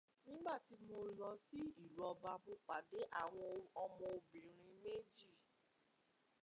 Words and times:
Nígbà 0.27 0.53
tí 0.65 0.75
mo 0.87 0.97
lọ 1.19 1.29
sí 1.45 1.59
ìlú 1.83 2.01
ọba, 2.11 2.31
mo 2.43 2.53
pàdé 2.67 2.99
àwọn 3.21 3.49
ọmọbìnrin 3.83 4.55
méjì. 4.83 5.31